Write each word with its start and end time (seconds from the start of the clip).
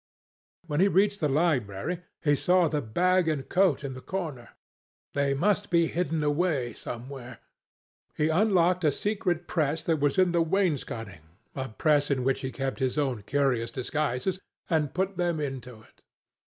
When 0.65 0.79
he 0.79 0.87
reached 0.87 1.19
the 1.19 1.29
library, 1.29 2.01
he 2.23 2.35
saw 2.35 2.67
the 2.67 2.81
bag 2.81 3.27
and 3.27 3.47
coat 3.47 3.83
in 3.83 3.93
the 3.93 4.01
corner. 4.01 4.49
They 5.13 5.35
must 5.35 5.69
be 5.69 5.85
hidden 5.85 6.23
away 6.23 6.73
somewhere. 6.73 7.37
He 8.15 8.27
unlocked 8.29 8.83
a 8.83 8.89
secret 8.91 9.45
press 9.47 9.83
that 9.83 9.99
was 9.99 10.17
in 10.17 10.31
the 10.31 10.41
wainscoting, 10.41 11.21
a 11.53 11.69
press 11.69 12.09
in 12.09 12.23
which 12.23 12.41
he 12.41 12.51
kept 12.51 12.79
his 12.79 12.97
own 12.97 13.21
curious 13.21 13.69
disguises, 13.69 14.39
and 14.71 14.95
put 14.95 15.17
them 15.17 15.39
into 15.39 15.83
it. 15.83 16.01